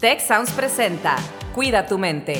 [0.00, 1.16] Tech Sounds presenta
[1.56, 2.34] Cuida tu mente.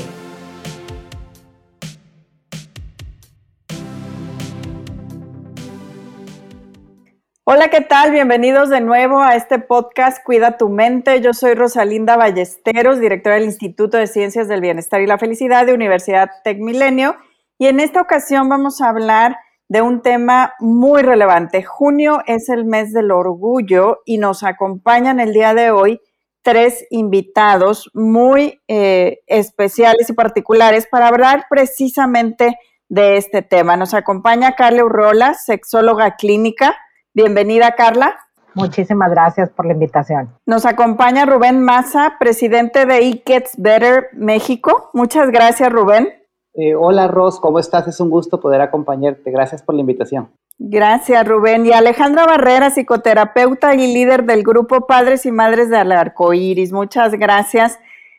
[7.42, 8.12] Hola, ¿qué tal?
[8.12, 11.20] Bienvenidos de nuevo a este podcast Cuida tu mente.
[11.20, 15.74] Yo soy Rosalinda Ballesteros, directora del Instituto de Ciencias del Bienestar y la Felicidad de
[15.74, 17.16] Universidad Tech Milenio.
[17.58, 19.36] Y en esta ocasión vamos a hablar
[19.66, 21.64] de un tema muy relevante.
[21.64, 26.00] Junio es el mes del orgullo y nos acompañan el día de hoy
[26.42, 32.58] tres invitados muy eh, especiales y particulares para hablar precisamente
[32.88, 33.76] de este tema.
[33.76, 36.76] Nos acompaña Carla Urrola, sexóloga clínica.
[37.14, 38.16] Bienvenida, Carla.
[38.54, 40.30] Muchísimas gracias por la invitación.
[40.46, 44.90] Nos acompaña Rubén Maza, presidente de It Gets Better México.
[44.94, 46.08] Muchas gracias, Rubén.
[46.54, 47.86] Eh, hola Ros, ¿cómo estás?
[47.86, 49.30] Es un gusto poder acompañarte.
[49.30, 50.30] Gracias por la invitación.
[50.58, 51.64] Gracias, Rubén.
[51.66, 56.72] Y Alejandra Barrera, psicoterapeuta y líder del grupo Padres y Madres del Arco Iris.
[56.72, 57.78] Muchas gracias,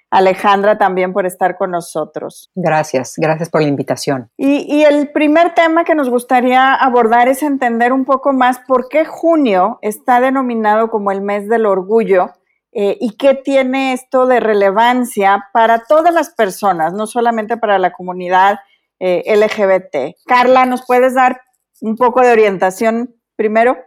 [0.09, 2.49] Alejandra, también por estar con nosotros.
[2.55, 4.29] Gracias, gracias por la invitación.
[4.37, 8.87] Y, y, el primer tema que nos gustaría abordar es entender un poco más por
[8.87, 12.31] qué junio está denominado como el mes del orgullo
[12.71, 17.91] eh, y qué tiene esto de relevancia para todas las personas, no solamente para la
[17.91, 18.59] comunidad
[18.99, 20.15] eh, LGBT.
[20.25, 21.41] Carla, ¿nos puedes dar
[21.81, 23.77] un poco de orientación primero?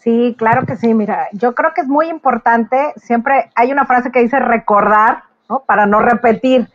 [0.00, 0.94] Sí, claro que sí.
[0.94, 5.64] Mira, yo creo que es muy importante, siempre hay una frase que dice recordar, ¿no?
[5.66, 6.68] Para no repetir.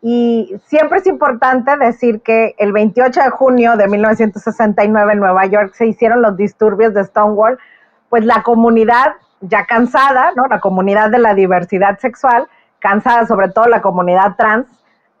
[0.00, 5.74] Y siempre es importante decir que el 28 de junio de 1969 en Nueva York
[5.74, 7.58] se hicieron los disturbios de Stonewall,
[8.08, 10.46] pues la comunidad ya cansada, ¿no?
[10.46, 12.46] La comunidad de la diversidad sexual,
[12.78, 14.66] cansada sobre todo la comunidad trans,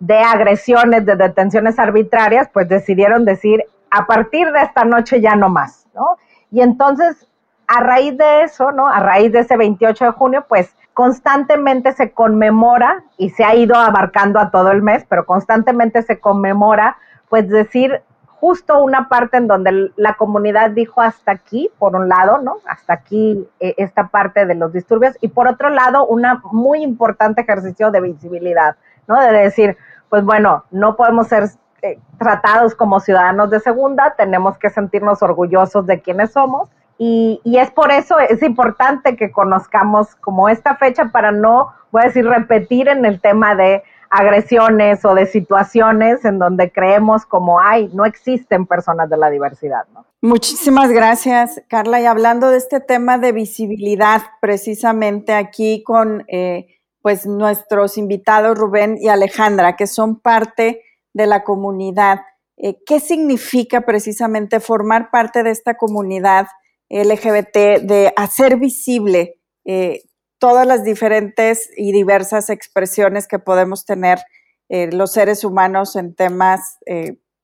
[0.00, 5.48] de agresiones, de detenciones arbitrarias, pues decidieron decir, a partir de esta noche ya no
[5.48, 6.16] más, ¿no?
[6.50, 7.28] Y entonces,
[7.66, 8.88] a raíz de eso, ¿no?
[8.88, 13.76] A raíz de ese 28 de junio, pues constantemente se conmemora y se ha ido
[13.76, 16.96] abarcando a todo el mes, pero constantemente se conmemora,
[17.28, 18.02] pues decir
[18.40, 22.58] justo una parte en donde la comunidad dijo hasta aquí, por un lado, ¿no?
[22.68, 27.42] Hasta aquí eh, esta parte de los disturbios y por otro lado, un muy importante
[27.42, 28.76] ejercicio de visibilidad,
[29.08, 29.20] ¿no?
[29.20, 29.76] De decir,
[30.08, 31.48] pues bueno, no podemos ser
[31.82, 36.68] eh, tratados como ciudadanos de segunda, tenemos que sentirnos orgullosos de quienes somos
[36.98, 42.02] y, y es por eso es importante que conozcamos como esta fecha para no, voy
[42.02, 47.60] a decir, repetir en el tema de agresiones o de situaciones en donde creemos como,
[47.60, 49.84] hay, no existen personas de la diversidad.
[49.94, 50.06] ¿no?
[50.20, 52.00] Muchísimas gracias, Carla.
[52.00, 56.66] Y hablando de este tema de visibilidad, precisamente aquí con eh,
[57.02, 60.82] pues nuestros invitados Rubén y Alejandra, que son parte
[61.18, 62.20] de la comunidad,
[62.56, 66.46] eh, ¿qué significa precisamente formar parte de esta comunidad
[66.88, 69.34] LGBT, de hacer visible
[69.66, 70.02] eh,
[70.38, 74.20] todas las diferentes y diversas expresiones que podemos tener
[74.68, 76.78] eh, los seres humanos en temas,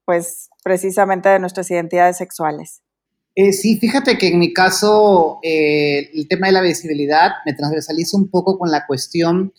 [0.05, 2.81] pues precisamente de nuestras identidades sexuales.
[3.35, 8.57] Sí, fíjate que en mi caso el tema de la visibilidad me transversaliza un poco
[8.57, 9.53] con la cuestión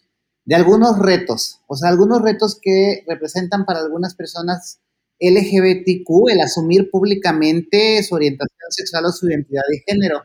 [0.46, 4.78] de algunos retos, o sea, algunos retos que representan para algunas personas
[5.18, 10.22] LGBTQ el asumir públicamente su orientación sexual o su identidad de género.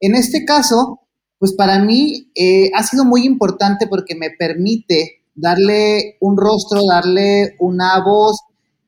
[0.00, 1.00] En este caso,
[1.38, 7.54] pues para mí eh, ha sido muy importante porque me permite darle un rostro, darle
[7.60, 8.38] una voz,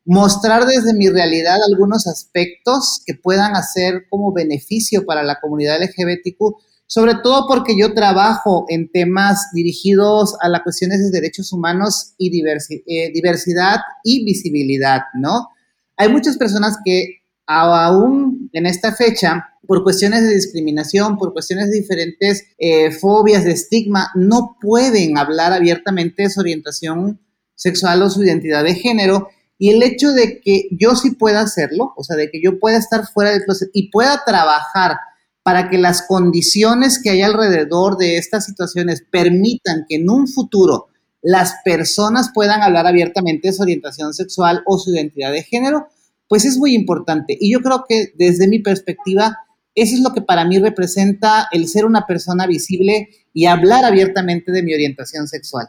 [0.04, 6.56] mostrar desde mi realidad algunos aspectos que puedan hacer como beneficio para la comunidad LGBTQ,
[6.86, 12.42] sobre todo porque yo trabajo en temas dirigidos a las cuestiones de derechos humanos y
[12.46, 15.48] eh, diversidad y visibilidad, ¿no?
[15.96, 21.80] Hay muchas personas que aún en esta fecha por cuestiones de discriminación, por cuestiones de
[21.80, 27.20] diferentes eh, fobias, de estigma, no pueden hablar abiertamente de su orientación
[27.54, 29.28] sexual o su identidad de género.
[29.56, 32.76] Y el hecho de que yo sí pueda hacerlo, o sea, de que yo pueda
[32.76, 34.98] estar fuera del closet y pueda trabajar
[35.44, 40.88] para que las condiciones que hay alrededor de estas situaciones permitan que en un futuro
[41.20, 45.88] las personas puedan hablar abiertamente de su orientación sexual o su identidad de género,
[46.28, 47.36] pues es muy importante.
[47.38, 49.36] Y yo creo que desde mi perspectiva,
[49.74, 54.50] eso es lo que para mí representa el ser una persona visible y hablar abiertamente
[54.50, 55.68] de mi orientación sexual.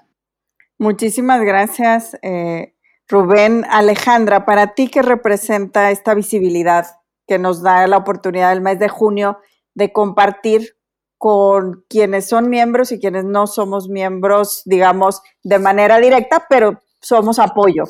[0.78, 2.76] Muchísimas gracias, eh,
[3.10, 3.66] Rubén.
[3.70, 6.86] Alejandra, para ti, ¿qué representa esta visibilidad
[7.28, 9.38] que nos da la oportunidad del mes de junio
[9.76, 10.76] de compartir
[11.18, 17.40] con quienes son miembros y quienes no somos miembros, digamos, de manera directa, pero somos
[17.40, 17.86] apoyo?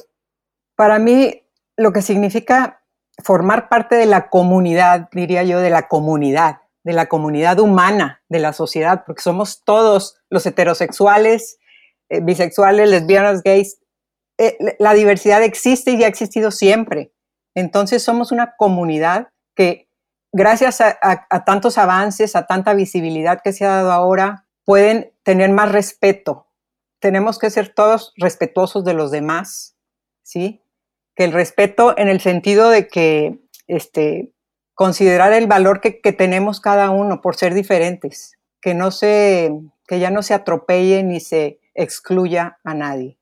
[0.76, 1.44] Para mí,
[1.78, 2.84] lo que significa
[3.24, 8.40] formar parte de la comunidad, diría yo, de la comunidad, de la comunidad humana, de
[8.40, 11.58] la sociedad, porque somos todos los heterosexuales,
[12.10, 13.80] eh, bisexuales, lesbianas, gays,
[14.38, 17.14] eh, la diversidad existe y ha existido siempre.
[17.56, 19.90] Entonces somos una comunidad que
[20.36, 25.72] gracias a, tantos avances, a tanta visibilidad que se ha dado ahora, pueden tener más
[25.72, 26.48] respeto.
[27.00, 29.78] Tenemos que ser todos respetuosos de los demás,
[30.24, 30.62] ¿sí?
[31.16, 34.34] Que el respeto en el sentido de que este,
[34.74, 39.54] considerar el valor que, que tenemos cada uno por ser diferentes, que no se,
[39.88, 43.18] que ya no se atropelle ni se excluya a nadie,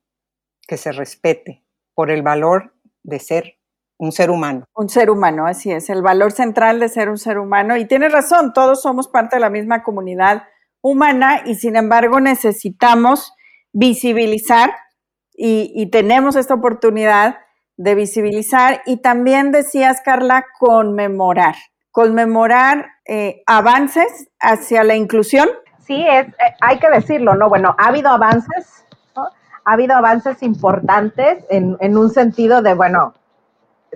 [0.68, 1.64] que se respete
[1.94, 2.74] por el valor
[3.04, 3.60] de ser
[4.04, 4.66] un ser humano.
[4.76, 7.78] Un ser humano, así es, el valor central de ser un ser humano.
[7.78, 10.44] Y tiene razón, todos somos parte de la misma comunidad
[10.82, 13.34] humana y sin embargo necesitamos
[13.72, 14.72] visibilizar
[15.36, 17.38] y, tenemos esta oportunidad
[17.76, 21.56] de visibilizar y también decías, Carla, conmemorar,
[21.90, 25.50] conmemorar eh, avances hacia la inclusión.
[25.88, 27.50] Sí, es, eh, hay que decirlo, ¿no?
[27.50, 28.86] Bueno, ha habido avances,
[29.16, 33.16] ha habido avances importantes en, en un sentido de, bueno,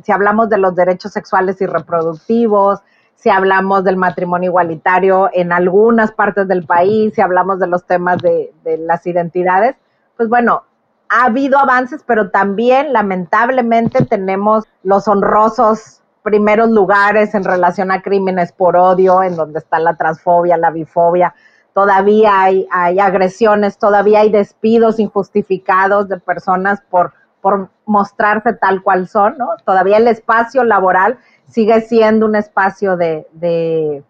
[0.03, 2.79] si hablamos de los derechos sexuales y reproductivos,
[3.17, 8.19] si hablamos del matrimonio igualitario en algunas partes del país, si hablamos de los temas
[8.21, 9.75] de, las identidades,
[10.15, 10.63] pues bueno,
[11.09, 18.51] ha habido avances, pero también lamentablemente tenemos los honrosos primeros lugares en relación a crímenes
[18.51, 21.33] por odio, en donde está la transfobia, la bifobia.
[21.73, 27.13] Todavía hay, hay agresiones, todavía hay despidos injustificados de personas por
[27.47, 29.51] por mostrarse tal cual son, ¿no?
[29.63, 31.17] Todavía el espacio laboral
[31.49, 34.03] sigue siendo un espacio de, de,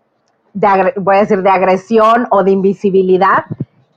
[0.95, 3.45] voy a decir, de agresión o de invisibilidad.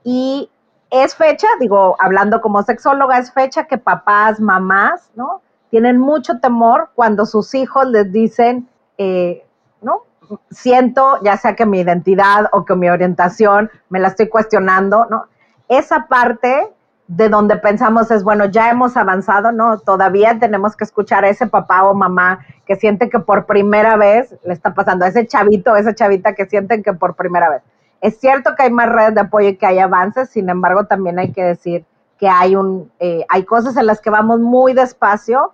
[0.04, 0.50] Y
[0.90, 5.40] es fecha, digo, hablando como sexóloga, es fecha que papás, mamás, ¿no?
[5.70, 9.42] Tienen mucho temor cuando sus hijos les dicen, eh,
[9.80, 10.02] ¿no?
[10.50, 15.24] Siento, ya sea que mi identidad o que mi orientación me la estoy cuestionando, ¿no?
[15.66, 16.74] Esa parte
[17.10, 19.80] de donde pensamos es, bueno, ya hemos avanzado, ¿no?
[19.80, 24.32] Todavía tenemos que escuchar a ese papá o mamá que siente que por primera vez
[24.44, 27.62] le está pasando, a ese chavito, esa chavita que sienten que por primera vez.
[28.00, 31.18] Es cierto que hay más redes de apoyo y que hay avances, sin embargo, también
[31.18, 31.84] hay que decir
[32.16, 35.52] que hay, un, eh, hay cosas en las que vamos muy despacio,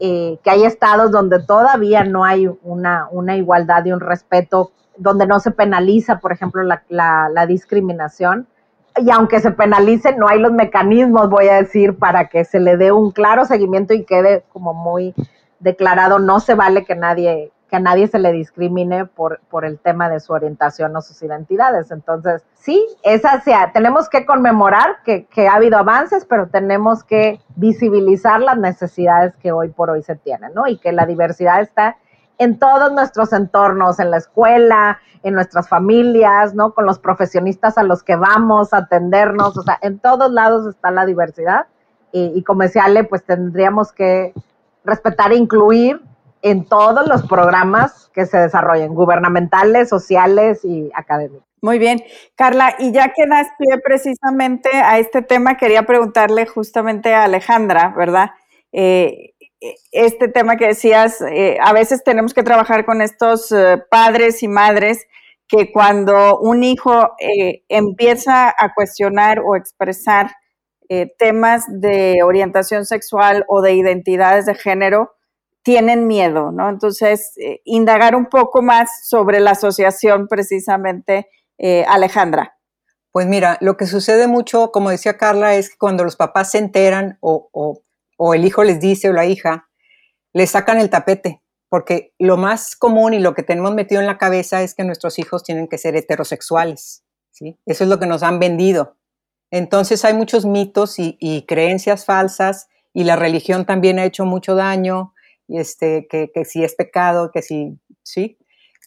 [0.00, 5.26] eh, que hay estados donde todavía no hay una, una, igualdad y un respeto, donde
[5.26, 8.46] no se penaliza, por ejemplo, la, la discriminación
[8.96, 12.76] y aunque se penalice, no hay los mecanismos, voy a decir, para que se le
[12.76, 15.14] dé un claro seguimiento y quede como muy
[15.58, 19.78] declarado, no se vale que nadie que a nadie se le discrimine por, por el
[19.78, 21.92] tema de su orientación o sus identidades.
[21.92, 27.40] Entonces, sí, es hacia, tenemos que conmemorar que, que ha habido avances, pero tenemos que
[27.54, 30.66] visibilizar las necesidades que hoy por hoy se tienen, ¿no?
[30.66, 31.96] Y que la diversidad está
[32.40, 36.72] en todos nuestros entornos, en la escuela, en nuestras familias, ¿no?
[36.72, 40.90] Con los profesionistas a los que vamos a atendernos, o sea, en todos lados está
[40.90, 41.66] la diversidad
[42.12, 44.32] y, como decía Ale, pues tendríamos que
[44.84, 46.00] respetar e incluir
[46.40, 51.46] en todos los programas que se desarrollen, gubernamentales, sociales y académicos.
[51.60, 52.02] Muy bien,
[52.36, 57.92] Carla, y ya que das pie precisamente a este tema, quería preguntarle justamente a Alejandra,
[57.94, 58.30] ¿verdad?
[58.72, 59.34] Eh,
[59.92, 64.48] este tema que decías, eh, a veces tenemos que trabajar con estos eh, padres y
[64.48, 65.06] madres
[65.46, 70.32] que cuando un hijo eh, empieza a cuestionar o expresar
[71.18, 75.12] temas de orientación sexual o de identidades de género,
[75.62, 76.68] tienen miedo, ¿no?
[76.68, 77.32] Entonces,
[77.64, 81.28] indagar un poco más sobre la asociación precisamente,
[81.86, 82.56] Alejandra.
[83.12, 86.58] Pues mira, lo que sucede mucho, como decía Carla, es que cuando los papás se
[86.58, 87.84] enteran o
[88.34, 89.68] el hijo les dice o la hija,
[90.32, 94.18] le sacan el tapete, porque lo más común y lo que tenemos metido en la
[94.18, 97.58] cabeza es que nuestros hijos tienen que ser heterosexuales, ¿sí?
[97.64, 98.96] Eso es lo que nos han vendido.
[99.50, 105.14] Entonces hay muchos mitos y, creencias falsas y la religión también ha hecho mucho daño,
[105.48, 108.38] y este, que, si es pecado, que si, ¿sí?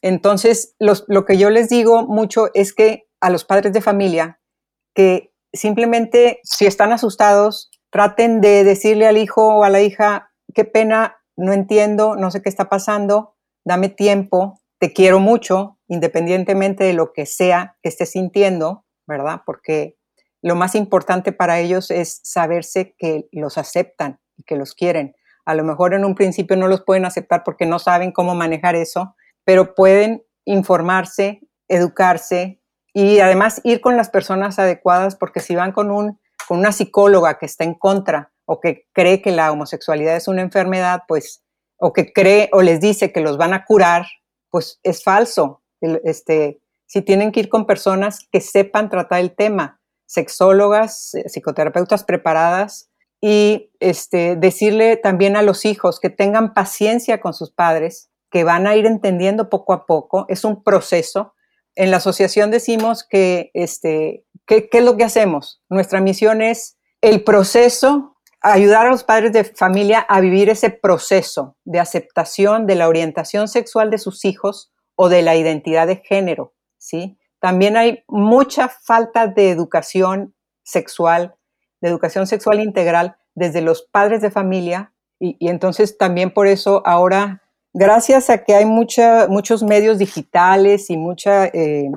[0.02, 4.40] Entonces, lo que yo les digo mucho es que a los padres de familia,
[4.94, 10.66] que simplemente si están asustados, traten de decirle al hijo o a la hija, qué
[10.66, 16.94] pena, no entiendo, no sé qué está pasando, dame tiempo, te quiero mucho, independientemente de
[16.94, 19.42] lo que sea que estés sintiendo, ¿verdad?
[19.46, 19.96] Porque
[20.42, 25.16] lo más importante para ellos es saberse que los aceptan y que los quieren.
[25.46, 28.74] A lo mejor en un principio no los pueden aceptar porque no saben cómo manejar
[28.76, 32.60] eso, pero pueden informarse, educarse
[32.92, 37.38] y además ir con las personas adecuadas porque si van con un con una psicóloga
[37.38, 41.44] que está en contra o que cree que la homosexualidad es una enfermedad, pues,
[41.78, 44.06] o que cree o les dice que los van a curar,
[44.50, 45.64] pues es falso.
[45.82, 52.04] Este, si tienen que ir con personas que sepan tratar el tema, sexólogas, eh, psicoterapeutas
[52.04, 58.44] preparadas y este, decirle también a los hijos que tengan paciencia con sus padres, que
[58.44, 60.26] van a ir entendiendo poco a poco.
[60.28, 61.34] Es un proceso.
[61.76, 65.62] En la asociación decimos que, este, ¿qué, ¿qué es lo que hacemos?
[65.70, 71.58] Nuestra misión es el proceso, ayudar a los padres de familia a vivir ese proceso
[71.66, 76.54] de aceptación de la orientación sexual de sus hijos o de la identidad de género,
[76.78, 77.18] ¿sí?
[77.40, 80.34] También hay mucha falta de educación
[80.64, 81.36] sexual,
[81.82, 87.42] de educación sexual integral desde los padres de familia y, entonces también por eso ahora,
[87.74, 91.92] gracias a que hay muchos medios digitales y mucha eh,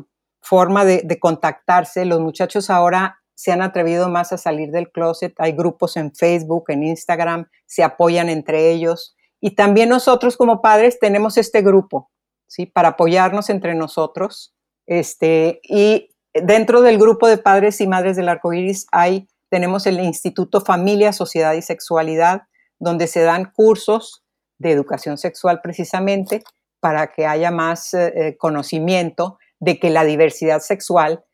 [0.47, 5.53] forma de, contactarse, los muchachos ahora se han atrevido más a salir del closet, hay
[5.53, 9.17] grupos en Facebook, en Instagram, se apoyan entre ellos.
[9.41, 12.11] Y también nosotros como padres tenemos este grupo,
[12.47, 12.65] ¿sí?
[12.65, 14.55] Para apoyarnos entre nosotros.
[14.87, 20.01] Este, y dentro del grupo de padres y madres del arco iris hay, tenemos el
[20.01, 22.43] Instituto Familia, Sociedad y Sexualidad,
[22.79, 24.25] donde se dan cursos
[24.59, 26.45] de educación sexual precisamente
[26.81, 31.25] para que haya más eh, eh, conocimiento de que la diversidad sexual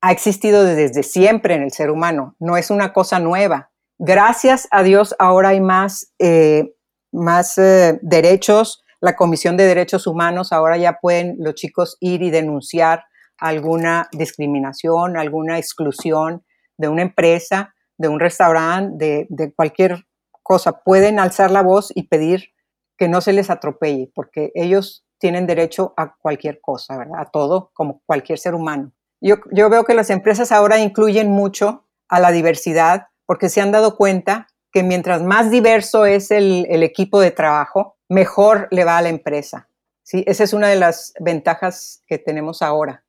[0.00, 3.70] ha existido desde siempre en el ser humano, no es una cosa nueva.
[3.98, 6.74] Gracias a Dios ahora hay más, eh,
[7.12, 13.04] más derechos la Comisión de Derechos Humanos, ahora ya pueden los chicos ir y denunciar
[13.36, 16.44] alguna discriminación, alguna exclusión
[16.78, 20.06] de una empresa, de un restaurante, de, cualquier
[20.44, 20.84] cosa.
[20.84, 22.50] Pueden alzar la voz y pedir
[22.96, 27.20] que no se les atropelle, porque ellos tienen derecho a cualquier cosa, ¿verdad?
[27.20, 28.90] A todo, como cualquier ser humano.
[29.20, 33.70] Yo, yo veo que las empresas ahora incluyen mucho a la diversidad porque se han
[33.70, 38.98] dado cuenta que mientras más diverso es el, el equipo de trabajo, mejor le va
[38.98, 39.68] a la empresa.
[40.02, 40.24] ¿sí?
[40.26, 43.04] Esa es una de las ventajas que tenemos ahora.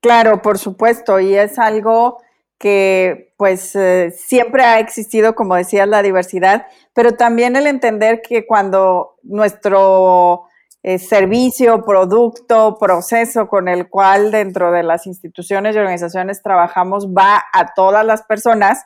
[0.00, 2.22] Claro, por supuesto, y es algo
[2.58, 8.46] que pues eh, siempre ha existido, como decías, la diversidad, pero también el entender que
[8.46, 10.46] cuando nuestro
[10.82, 17.42] eh, servicio, producto, proceso con el cual dentro de las instituciones y organizaciones trabajamos va
[17.52, 18.84] a todas las personas,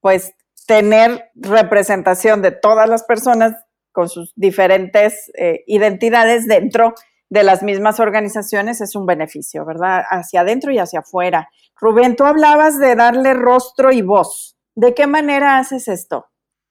[0.00, 0.34] pues
[0.66, 3.54] tener representación de todas las personas
[3.92, 6.94] con sus diferentes eh, identidades dentro
[7.30, 10.02] de las mismas organizaciones es un beneficio, ¿verdad?
[10.10, 11.48] Hacia adentro y hacia afuera.
[11.80, 14.56] Rubén, tú hablabas de darle rostro y voz.
[14.74, 16.26] ¿De qué manera haces esto?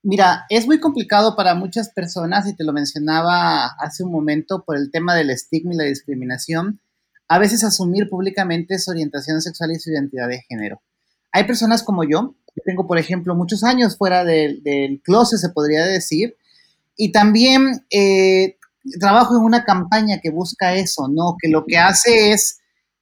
[0.09, 4.77] Mira, es muy complicado para muchas personas, y te lo mencionaba hace un momento, por
[4.77, 6.79] el tema del estigma y la discriminación,
[7.27, 10.81] a veces asumir públicamente su orientación sexual y su identidad de género.
[11.33, 15.49] Hay personas como yo, yo tengo, por ejemplo, muchos años fuera del, del closet, se
[15.49, 16.37] podría decir,
[16.95, 18.55] y también eh,
[19.01, 21.35] trabajo en una campaña que busca eso, ¿no?
[21.37, 22.59] Que lo que hace es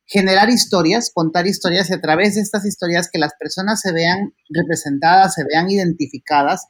[0.07, 4.33] generar historias, contar historias y a través de estas historias que las personas se vean
[4.49, 6.69] representadas, se vean identificadas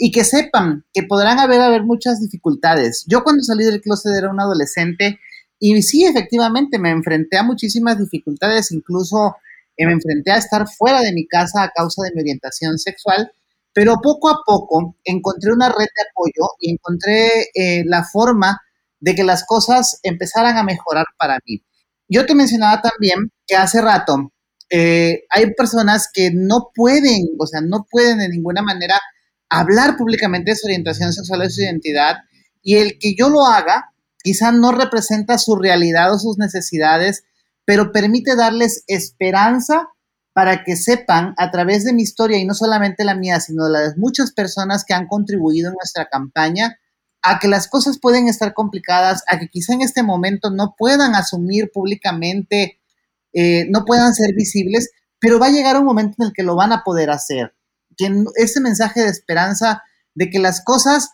[0.00, 3.04] y que sepan que podrán haber, haber muchas dificultades.
[3.06, 5.20] Yo cuando salí del closet era un adolescente
[5.58, 9.36] y sí, efectivamente, me enfrenté a muchísimas dificultades, incluso
[9.76, 13.30] eh, me enfrenté a estar fuera de mi casa a causa de mi orientación sexual
[13.72, 18.60] pero poco a poco encontré una red de apoyo y encontré eh, la forma
[18.98, 21.62] de que las cosas empezaran a mejorar para mí.
[22.08, 24.32] Yo te mencionaba también que hace rato
[24.68, 29.00] eh, hay personas que no pueden, o sea, no pueden de ninguna manera
[29.50, 32.16] hablar públicamente de su orientación sexual o su identidad
[32.62, 33.92] y el que yo lo haga
[34.22, 37.24] quizá no representa su realidad o sus necesidades,
[37.64, 39.88] pero permite darles esperanza
[40.32, 43.72] para que sepan a través de mi historia, y no solamente la mía, sino de
[43.72, 46.78] las muchas personas que han contribuido en nuestra campaña,
[47.22, 51.14] a que las cosas pueden estar complicadas, a que quizá en este momento no puedan
[51.14, 52.80] asumir públicamente,
[53.32, 56.56] eh, no puedan ser visibles, pero va a llegar un momento en el que lo
[56.56, 57.54] van a poder hacer.
[58.00, 59.82] Que ese mensaje de esperanza
[60.14, 61.10] de que las cosas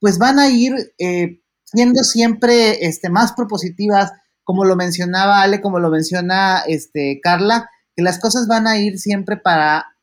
[0.00, 4.12] pues van a ir eh, siendo siempre este, más propositivas,
[4.44, 8.98] como lo mencionaba Ale, como lo menciona este, Carla, que las cosas van a ir
[8.98, 9.96] siempre para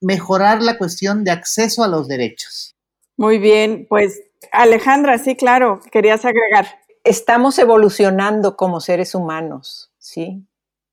[0.00, 2.76] mejorar la cuestión de acceso a los derechos.
[3.16, 4.20] Muy bien, pues
[4.52, 6.66] Alejandra, sí, claro, querías agregar.
[7.04, 10.46] Estamos evolucionando como seres humanos, ¿sí?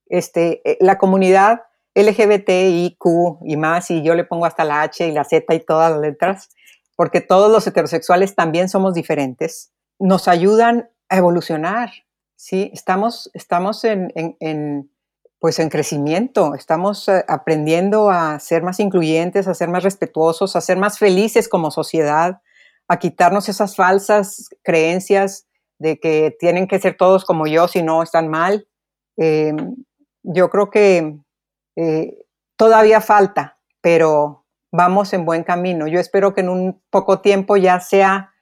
[0.05, 1.63] Este, eh, la comunidad
[1.95, 3.05] LGBTIQ
[3.45, 6.01] y más, y yo le pongo hasta la H y la Z y todas las
[6.01, 6.49] letras,
[6.95, 11.91] porque todos los heterosexuales también somos diferentes, nos ayudan a evolucionar,
[12.35, 12.71] ¿sí?
[12.73, 14.89] Estamos, estamos en, en
[15.43, 20.61] pues en crecimiento, estamos eh, aprendiendo a ser más incluyentes, a ser más respetuosos, a
[20.61, 22.41] ser más felices como sociedad,
[22.87, 25.45] a quitarnos esas falsas creencias
[25.79, 28.69] de que tienen que ser todos como yo, si no están mal.
[29.17, 29.75] Em,
[30.23, 31.17] yo creo que
[31.75, 32.25] eh,
[32.57, 35.87] todavía falta, pero vamos en buen camino.
[35.87, 38.33] Yo espero que en un poco tiempo ya sea,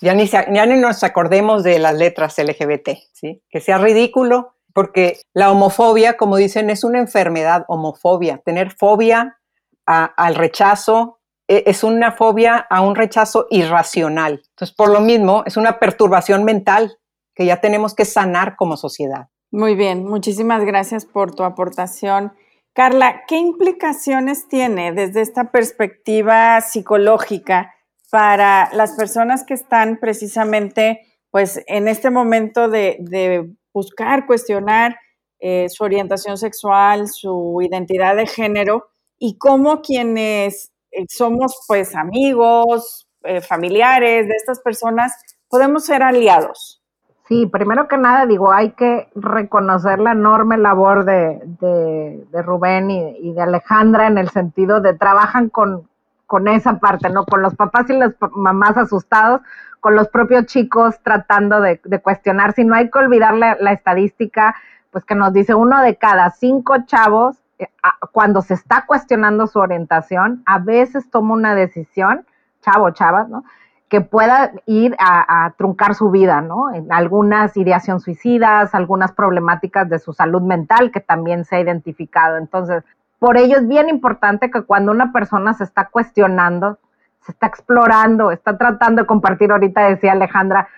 [0.00, 3.42] ya ni, ya ni nos acordemos de las letras LGBT, ¿sí?
[3.48, 8.38] que sea ridículo, porque la homofobia, como dicen, es una enfermedad, homofobia.
[8.38, 9.38] Tener fobia
[9.86, 14.42] al rechazo e, es una fobia a un rechazo irracional.
[14.50, 16.98] Entonces, por lo mismo, es una perturbación mental
[17.34, 19.28] que ya tenemos que sanar como sociedad.
[19.50, 22.32] Muy bien, muchísimas gracias por tu aportación.
[22.74, 27.74] Carla, ¿qué implicaciones tiene desde esta perspectiva psicológica
[28.10, 31.00] para las personas que están precisamente
[31.30, 34.96] pues en este momento de, buscar, cuestionar
[35.38, 38.86] eh, su orientación sexual, su identidad de género
[39.18, 45.12] y cómo quienes eh, somos pues amigos, eh, familiares de estas personas,
[45.48, 46.81] podemos ser aliados?
[47.28, 53.32] Sí, primero que nada digo, hay que reconocer la enorme labor de, de, Rubén y,
[53.32, 55.88] de Alejandra en el sentido de trabajan con,
[56.26, 57.24] con esa parte, ¿no?
[57.24, 59.40] Con los papás y las mamás asustados,
[59.78, 62.54] con los propios chicos tratando de, de cuestionar.
[62.54, 64.56] Si no hay que olvidar la, estadística,
[64.90, 67.68] pues que nos dice uno de cada cinco chavos, eh,
[68.10, 72.26] cuando se está cuestionando su orientación, a veces toma una decisión,
[72.62, 73.44] chavo, chavas, ¿no?
[73.92, 76.72] Que pueda ir a, truncar su vida, ¿no?
[76.72, 82.38] En algunas ideación suicidas, algunas problemáticas de su salud mental que también se ha identificado.
[82.38, 82.84] Entonces,
[83.18, 86.78] por ello es bien importante que cuando una persona se está cuestionando,
[87.20, 90.68] se está explorando, está tratando de compartir, ahorita decía Alejandra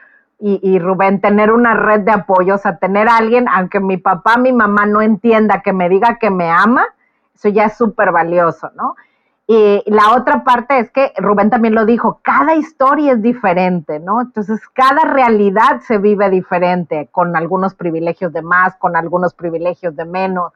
[0.40, 4.52] y, Rubén, tener una red de apoyo, o sea, tener alguien, aunque mi papá, mi
[4.52, 6.85] mamá no entienda, que me diga que me ama,
[7.33, 8.97] eso ya es súper valioso, ¿no?
[9.46, 14.22] Y la otra parte es que Rubén también lo dijo, cada historia es diferente, ¿no?
[14.22, 20.06] Entonces, cada realidad se vive diferente, con algunos privilegios de más, con algunos privilegios de
[20.06, 20.52] menos,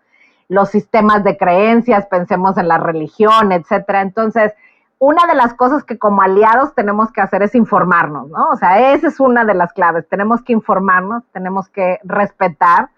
[0.49, 4.01] los sistemas de creencias, pensemos en la religión, etcétera.
[4.01, 4.55] Entonces,
[4.99, 8.49] una de las cosas que como aliados tenemos que hacer es informarnos, ¿no?
[8.51, 10.09] O sea, esa es una de las claves.
[10.09, 12.89] Tenemos que informarnos, tenemos que respetar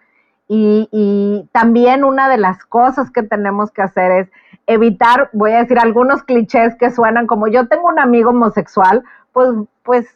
[0.52, 4.32] y, y también una de las cosas que tenemos que hacer es
[4.66, 9.48] evitar, voy a decir algunos clichés que suenan como yo tengo un amigo homosexual, pues,
[9.84, 10.08] pues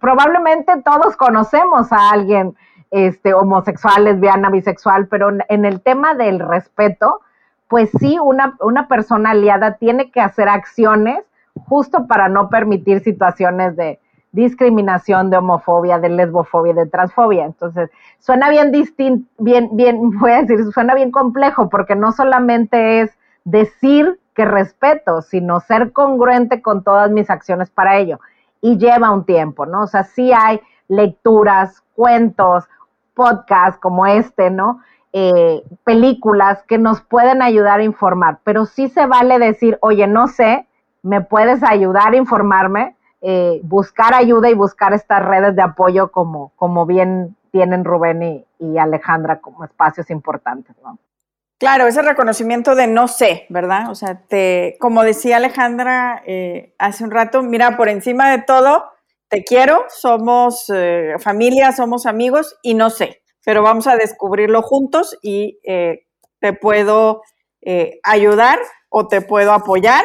[0.00, 2.54] probablemente todos conocemos a alguien
[2.92, 7.20] este, homosexual, lesbiana, bisexual, pero en el tema del respeto,
[7.66, 11.24] pues sí, una, una persona aliada tiene que hacer acciones
[11.66, 13.98] justo para no permitir situaciones de
[14.32, 17.44] discriminación, de homofobia, de lesbofobia, de transfobia.
[17.44, 23.02] Entonces, suena bien distinto, bien, bien, voy a decir, suena bien complejo, porque no solamente
[23.02, 23.10] es
[23.44, 28.18] decir que respeto, sino ser congruente con todas mis acciones para ello.
[28.62, 29.82] Y lleva un tiempo, ¿no?
[29.82, 32.64] O sea, sí hay lecturas, cuentos,
[33.14, 34.80] podcasts como este, ¿no?
[35.12, 40.26] Eh, películas que nos pueden ayudar a informar, pero sí se vale decir, oye, no
[40.26, 40.66] sé,
[41.02, 46.52] me puedes ayudar a informarme, eh, buscar ayuda y buscar estas redes de apoyo como,
[46.56, 50.98] como bien tienen Rubén y, Alejandra como espacios importantes, ¿no?
[51.58, 53.90] Claro, ese reconocimiento de no sé, ¿verdad?
[53.90, 58.90] O sea, te, como decía Alejandra eh, hace un rato, mira, por encima de todo,
[59.28, 65.16] te quiero, somos eh, familia, somos amigos y no sé, pero vamos a descubrirlo juntos
[65.22, 67.22] y te puedo
[68.02, 68.58] ayudar
[68.88, 70.04] o te puedo apoyar,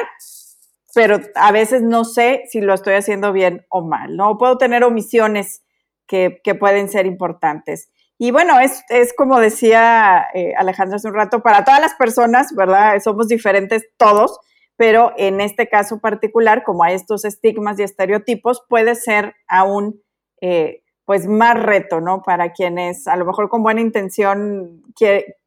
[0.97, 4.39] pero a veces no sé si lo estoy haciendo bien o mal, ¿no?
[4.39, 5.61] Puedo tener omisiones
[6.07, 7.91] que, que pueden ser importantes.
[8.17, 12.51] Y bueno, es, es como decía eh, Alejandra hace un rato, para todas las personas,
[12.55, 12.99] ¿verdad?
[12.99, 14.39] Somos diferentes todos,
[14.75, 20.01] pero en este caso particular, como hay estos estigmas y estereotipos, puede ser aún
[20.41, 22.23] eh, pues más reto, ¿no?
[22.23, 24.81] Para quienes a lo mejor con buena intención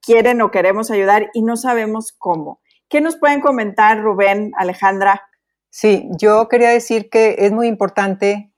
[0.00, 2.60] quieren o queremos ayudar y no sabemos cómo.
[2.88, 5.26] ¿Qué nos pueden comentar, Rubén, Alejandra?
[5.70, 8.52] Sí, yo quería decir que es muy importante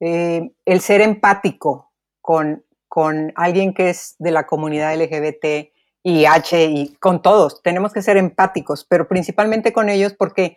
[0.00, 5.70] eh, el ser empático con con alguien que es de la comunidad LGBT
[6.02, 7.62] y H y con todos.
[7.62, 10.56] Tenemos que ser empáticos, pero principalmente con ellos porque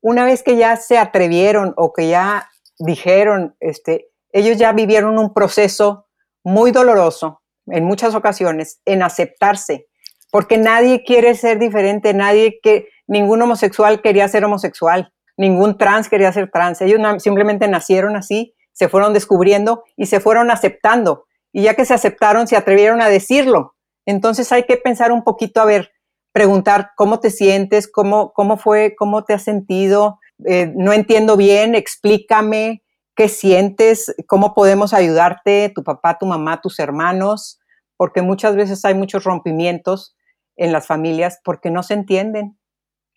[0.00, 5.34] una vez que ya se atrevieron o que ya dijeron, este, ellos ya vivieron un
[5.34, 6.06] proceso
[6.42, 9.86] muy doloroso en muchas ocasiones en aceptarse,
[10.30, 16.32] porque nadie quiere ser diferente, nadie que ningún homosexual quería ser homosexual, ningún trans quería
[16.32, 21.74] ser trans, ellos simplemente nacieron así, se fueron descubriendo y se fueron aceptando y ya
[21.74, 23.76] que se aceptaron, se atrevieron a decirlo.
[24.06, 25.92] Entonces hay que pensar un poquito, a ver,
[26.32, 31.76] preguntar cómo te sientes, cómo, cómo fue, cómo te has sentido, eh, no entiendo bien,
[31.76, 32.82] explícame
[33.14, 37.60] qué sientes, cómo podemos ayudarte, tu papá, tu mamá, tus hermanos,
[37.96, 40.16] porque muchas veces hay muchos rompimientos
[40.56, 42.58] en las familias porque no se entienden.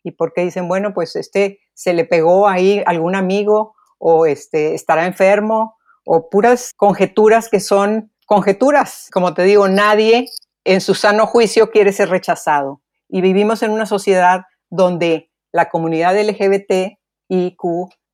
[0.03, 5.06] y porque dicen, bueno, pues este se le pegó ahí algún amigo o este estará
[5.06, 9.10] enfermo o puras conjeturas que son conjeturas.
[9.13, 10.28] Como te digo, nadie
[10.63, 16.20] en su sano juicio quiere ser rechazado y vivimos en una sociedad donde la comunidad
[16.20, 16.98] LGBT
[17.30, 17.56] y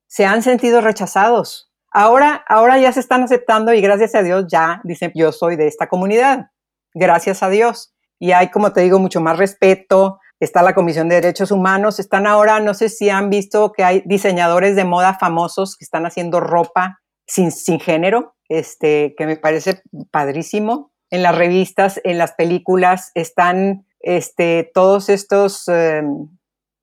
[0.08, 1.72] se han sentido rechazados.
[1.90, 5.68] Ahora, ahora ya se están aceptando y gracias a Dios ya dicen yo soy de
[5.68, 6.48] esta comunidad.
[6.94, 7.94] Gracias a Dios.
[8.20, 10.20] Y hay, como te digo, mucho más respeto.
[10.44, 12.02] Está la Comisión de Derechos Humanos.
[12.02, 16.06] Están ahora, no sé si han visto que hay diseñadores de moda famosos que están
[16.06, 20.92] haciendo ropa sin, sin género, este, que me parece padrísimo.
[21.10, 26.28] En las revistas, en las películas, están este, todos estos em,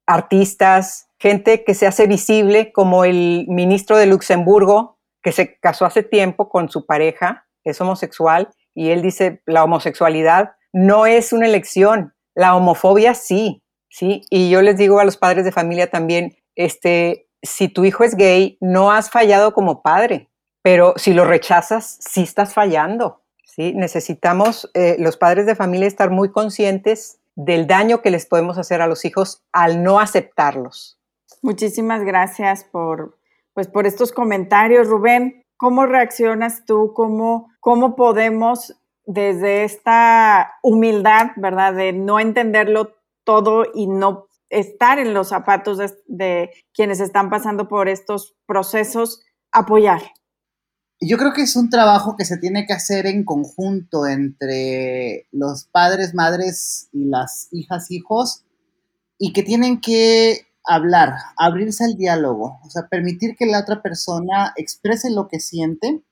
[0.07, 6.03] artistas, gente que se hace visible, como el ministro de Luxemburgo, que se casó hace
[6.03, 12.15] tiempo con su pareja, es homosexual, y él dice, la homosexualidad no es una elección,
[12.41, 17.29] la homofobia sí, sí, y yo les digo a los padres de familia también, este,
[17.43, 20.31] si tu hijo es gay, no has fallado como padre,
[20.63, 26.09] pero si lo rechazas, sí estás fallando, sí, necesitamos eh, los padres de familia estar
[26.09, 30.99] muy conscientes del daño que les podemos hacer a los hijos al no aceptarlos.
[31.43, 33.19] Muchísimas gracias por,
[33.53, 35.45] pues, por estos comentarios, Rubén.
[35.59, 36.95] ¿Cómo reaccionas tú?
[36.95, 38.80] ¿Cómo, cómo podemos
[39.13, 41.75] desde esta humildad, ¿verdad?
[41.75, 42.95] De no entenderlo
[43.25, 49.21] todo y no estar en los zapatos de, quienes están pasando por estos procesos,
[49.51, 50.01] apoyar.
[51.01, 55.65] Yo creo que es un trabajo que se tiene que hacer en conjunto entre los
[55.65, 58.45] padres, madres y las hijas, hijos,
[59.19, 64.53] y que tienen que hablar, abrirse al diálogo, o sea, permitir que la otra persona
[64.57, 66.05] exprese lo que siente,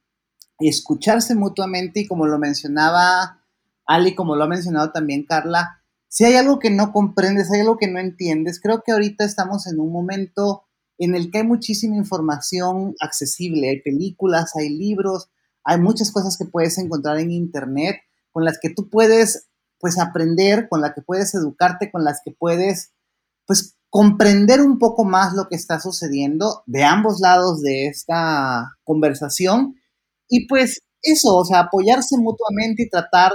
[0.67, 3.45] escucharse mutuamente y como lo mencionaba
[3.87, 7.77] Ali, como lo ha mencionado también Carla, si hay algo que no comprendes, hay algo
[7.79, 10.65] que no entiendes, creo que ahorita estamos en un momento
[10.99, 13.71] en el que hay muchísima información accesible.
[13.71, 15.31] Hay películas, hay libros,
[15.65, 17.97] hay muchas cosas que puedes encontrar en Internet
[18.33, 22.33] con las que tú puedes pues aprender, con las que puedes educarte, con las que
[22.33, 22.93] puedes
[23.47, 29.77] pues comprender un poco más lo que está sucediendo de ambos lados de esta conversación
[30.29, 33.33] y pues eso, o sea, apoyarse mutuamente y tratar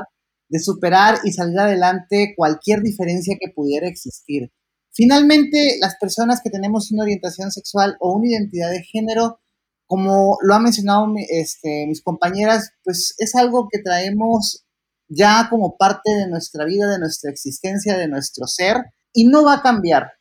[0.50, 4.52] de superar y salir adelante cualquier diferencia que pudiera existir.
[4.92, 9.40] Finalmente, las personas que tenemos una orientación sexual o una identidad de género,
[9.88, 14.66] como lo han mencionado este, mis compañeras, pues es algo que traemos
[15.08, 18.78] ya como parte de nuestra vida, de nuestra existencia, de nuestro ser,
[19.12, 20.12] y no va a cambiar.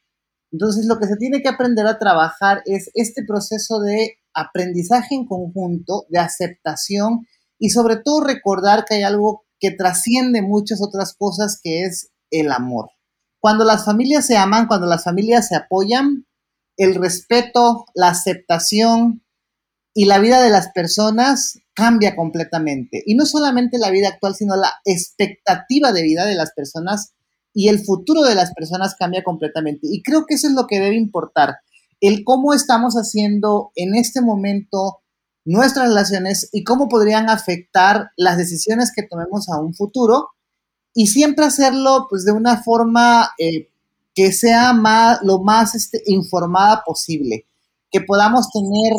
[0.53, 5.27] Entonces, lo que se tiene que aprender a trabajar es este proceso de aprendizaje en
[5.27, 7.27] conjunto, de aceptación
[7.59, 12.53] y sobre todo recordar que hay algo que trasciende muchas otras cosas que es el
[12.53, 12.91] amor.
[13.41, 16.27] Cuando las familias se aman, cuando las familias se apoyan,
[16.77, 19.23] el respeto, la aceptación
[19.95, 23.03] y la vida de las personas cambia completamente.
[23.07, 27.15] Y no solamente la vida actual, sino la expectativa de vida de las personas
[27.55, 29.87] y el futuro de las personas cambia completamente.
[29.91, 31.57] Y creo que eso es lo que debe importar,
[32.01, 35.03] el cómo estamos haciendo en este momento
[35.45, 40.29] nuestras relaciones y cómo podrían afectar las decisiones que tomemos a un futuro
[40.95, 43.69] y siempre hacerlo pues de una forma eh,
[44.15, 47.47] que sea más, lo más este, informada posible,
[47.91, 48.93] que podamos tener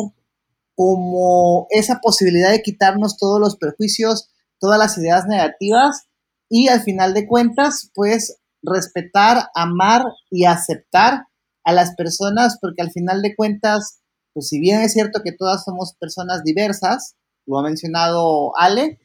[0.74, 6.06] como esa posibilidad de quitarnos todos los perjuicios, todas las ideas negativas
[6.48, 11.26] y al final de cuentas pues respetar, amar y aceptar
[11.64, 14.00] a las personas porque al final de cuentas
[14.34, 17.14] pues si bien es cierto que todas somos personas diversas,
[17.46, 18.98] lo ha mencionado Ale,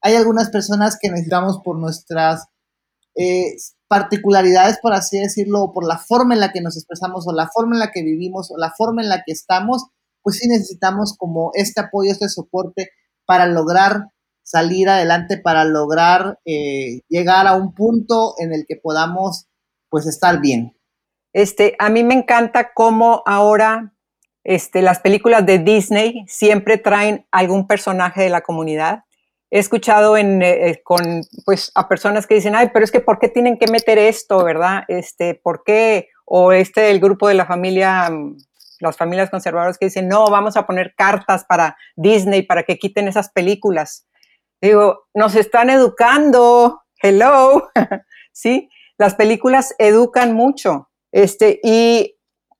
[0.00, 2.46] hay algunas personas que necesitamos por nuestras
[3.16, 3.56] eh,
[3.88, 7.48] particularidades, por así decirlo, o por la forma en la que nos expresamos, o la
[7.48, 9.86] forma en la que vivimos, o la forma en la que estamos,
[10.22, 12.90] pues sí necesitamos como este apoyo, este soporte
[13.26, 14.04] para lograr
[14.48, 19.48] salir adelante, para lograr eh, llegar a un punto en el que podamos
[19.88, 20.76] pues estar bien.
[21.32, 23.92] Este, a mí me encanta cómo ahora
[24.44, 29.04] este, las películas de Disney siempre traen algún personaje de la comunidad
[29.50, 33.00] he escuchado en, eh, eh, con, pues, a personas que dicen, ay, pero es que
[33.00, 34.84] ¿por qué tienen que meter esto, verdad?
[34.88, 36.08] Este, ¿Por qué?
[36.24, 38.10] O este, el grupo de la familia,
[38.80, 43.08] las familias conservadoras que dicen, no, vamos a poner cartas para Disney para que quiten
[43.08, 44.06] esas películas.
[44.60, 47.70] Digo, nos están educando, hello,
[48.32, 48.68] ¿sí?
[48.96, 50.88] Las películas educan mucho.
[51.12, 52.16] Este, y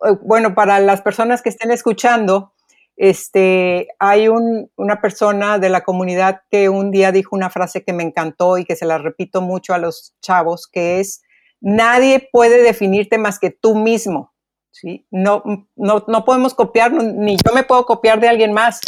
[0.07, 2.53] eh, bueno, para las personas que estén escuchando,
[2.97, 8.03] este, hay una persona de la comunidad que un día dijo una frase que me
[8.03, 11.23] encantó y que se la repito mucho a los chavos, que es,
[11.61, 14.33] nadie puede definirte más que tú mismo.
[14.73, 15.07] ¿sí?
[15.11, 15.43] No,
[15.77, 18.81] no, no podemos copiar, ni yo me puedo copiar de alguien más.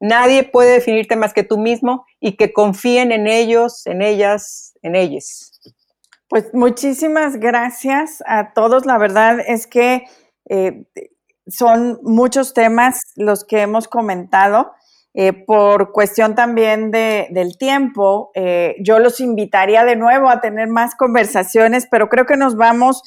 [0.00, 4.94] Nadie puede definirte más que tú mismo y que confíen en ellos, en ellas, en
[4.94, 5.60] ellas.
[6.28, 8.84] Pues muchísimas gracias a todos.
[8.86, 10.04] La verdad es que
[10.48, 10.84] eh,
[11.46, 14.72] son muchos temas los que hemos comentado.
[15.14, 20.94] Eh, por cuestión también del tiempo, eh, yo los invitaría de nuevo a tener más
[20.94, 23.02] conversaciones, pero creo que nos vamos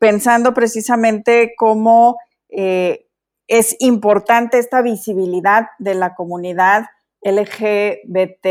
[0.00, 2.16] pensando precisamente cómo
[3.48, 6.86] es importante esta visibilidad de la comunidad
[7.22, 8.46] LGBT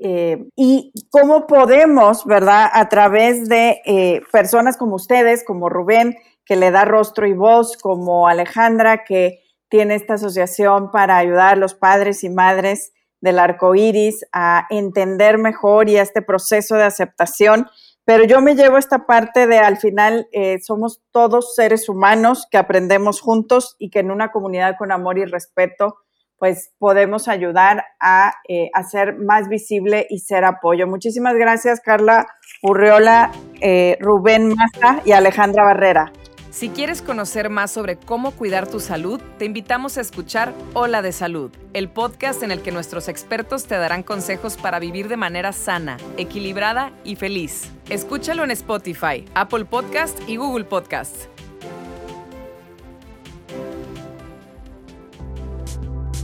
[0.00, 2.70] eh, y cómo podemos, ¿verdad?
[2.72, 7.76] A través de eh, personas como ustedes, como Rubén, que le da rostro y voz,
[7.76, 13.74] como Alejandra, que tiene esta asociación para ayudar a los padres y madres del arco
[13.74, 17.66] iris a entender mejor y a este proceso de aceptación.
[18.08, 22.56] Pero yo me llevo esta parte de al final eh, somos todos seres humanos que
[22.56, 25.96] aprendemos juntos y que en una comunidad con amor y respeto
[26.38, 30.86] pues podemos ayudar a eh, hacer más visible y ser apoyo.
[30.86, 32.26] Muchísimas gracias, Carla
[32.62, 36.10] Urreola, eh, Rubén Maza y Alejandra Barrera.
[36.50, 41.12] Si quieres conocer más sobre cómo cuidar tu salud, te invitamos a escuchar Hola de
[41.12, 45.52] Salud, el podcast en el que nuestros expertos te darán consejos para vivir de manera
[45.52, 47.70] sana, equilibrada y feliz.
[47.90, 51.24] Escúchalo en Spotify, Apple Podcast y Google Podcast.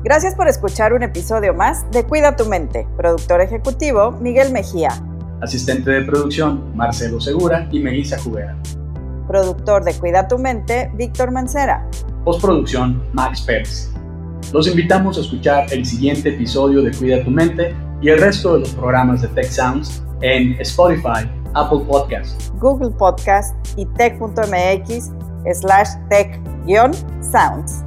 [0.02, 2.86] Gracias por escuchar un episodio más de Cuida tu mente.
[2.98, 4.90] Productor ejecutivo, Miguel Mejía.
[5.40, 8.58] Asistente de producción, Marcelo Segura y Melissa Jubera.
[9.26, 11.88] Productor de Cuida tu mente, Víctor Mancera.
[12.26, 13.90] Postproducción, Max Pérez.
[14.52, 18.60] Los invitamos a escuchar el siguiente episodio de Cuida tu mente y el resto de
[18.60, 25.10] los programas de Tech Sounds en Spotify, Apple Podcast, Google Podcast y tech.mx
[25.52, 27.84] slash tech-sounds.